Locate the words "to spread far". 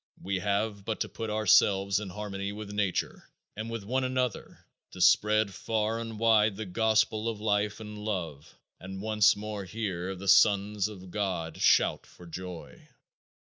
4.89-5.99